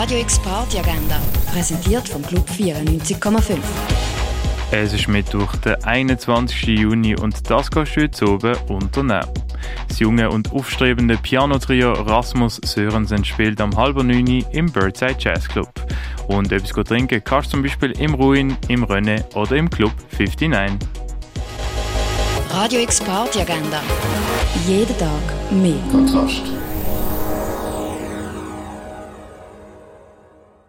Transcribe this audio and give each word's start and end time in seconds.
Radio 0.00 0.20
X 0.20 0.38
Party 0.38 0.78
Agenda, 0.78 1.20
präsentiert 1.52 2.08
vom 2.08 2.22
Club 2.22 2.48
94,5. 2.48 3.56
Es 4.70 4.92
ist 4.92 5.08
Mittwoch, 5.08 5.56
der 5.56 5.84
21. 5.84 6.68
Juni 6.68 7.16
und 7.16 7.50
das 7.50 7.68
kannst 7.68 7.96
du 7.96 8.02
jetzt 8.02 8.22
oben 8.22 8.54
unternehmen. 8.68 9.26
Das 9.88 9.98
junge 9.98 10.30
und 10.30 10.52
aufstrebende 10.52 11.16
Piano-Trio 11.16 11.94
Rasmus 11.94 12.60
Sörensen 12.64 13.24
spielt 13.24 13.60
am 13.60 13.76
halben 13.76 14.06
neun 14.06 14.44
im 14.52 14.70
Birdside 14.70 15.16
Jazz 15.18 15.48
Club. 15.48 15.72
Und 16.28 16.52
etwas 16.52 16.84
trinken 16.86 17.20
kannst 17.24 17.48
du 17.48 17.56
zum 17.56 17.64
Beispiel 17.64 17.90
im 17.98 18.14
Ruin, 18.14 18.56
im 18.68 18.84
René 18.84 19.24
oder 19.34 19.56
im 19.56 19.68
Club 19.68 19.90
59. 20.16 20.78
Radio 22.52 22.80
X 22.82 23.00
Party 23.00 23.40
Agenda. 23.40 23.82
Jeden 24.64 24.96
Tag 24.96 25.10
mehr. 25.50 25.74
Kontrast. 25.90 26.42